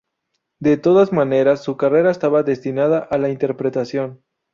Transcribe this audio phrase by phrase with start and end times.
[0.59, 4.23] De todas maneras, su carrera estaba destinada a la interpretación.